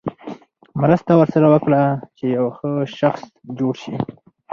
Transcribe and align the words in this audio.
مرسته 0.81 1.11
ورسره 1.15 1.47
وکړه 1.53 1.81
چې 2.17 2.25
یو 2.37 2.47
ښه 2.57 2.71
شخص 2.99 3.23
جوړ 3.59 3.73
شي. 3.83 3.95